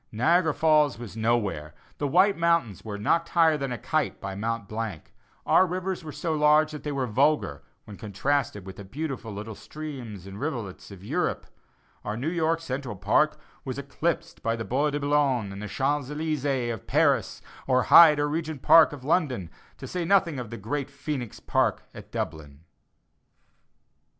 Niagara 0.11 0.51
Falls 0.51 0.97
was 0.97 1.15
nowhere; 1.15 1.75
the 1.99 2.07
White 2.07 2.35
Mountains 2.35 2.83
were 2.83 2.97
"knocked 2.97 3.29
higher 3.29 3.55
than 3.55 3.71
a 3.71 3.77
kite" 3.77 4.19
by 4.19 4.33
Mont 4.33 4.67
Blanc; 4.67 5.13
our 5.45 5.67
rivers 5.67 6.03
were 6.03 6.11
so 6.11 6.33
large 6.33 6.71
that 6.71 6.81
they 6.81 6.91
were 6.91 7.05
vulgar, 7.05 7.61
when 7.85 7.97
contrasted 7.97 8.65
with 8.65 8.77
the 8.77 8.83
beautiful 8.83 9.31
little 9.31 9.53
streams 9.53 10.25
and 10.25 10.39
rivulets 10.39 10.89
of 10.89 11.03
Europe; 11.03 11.45
our 12.03 12.17
New 12.17 12.31
York 12.31 12.61
Central 12.61 12.95
Park 12.95 13.39
was 13.63 13.77
eclipsed 13.77 14.41
by 14.41 14.55
the 14.55 14.65
Bois 14.65 14.89
de 14.89 14.99
Bologne 14.99 15.51
and 15.51 15.61
the 15.61 15.67
Champs 15.67 16.09
Elysées 16.09 16.73
of 16.73 16.87
Paris, 16.87 17.39
or 17.67 17.83
Hyde 17.83 18.19
or 18.19 18.27
Regent 18.27 18.63
Park 18.63 18.93
of 18.93 19.03
London, 19.03 19.51
to 19.77 19.85
say 19.85 20.03
nothing 20.03 20.39
of 20.39 20.49
the 20.49 20.57
great 20.57 20.87
Phœnix 20.87 21.39
Park 21.45 21.83
at 21.93 22.11
Dublin. 22.11 22.61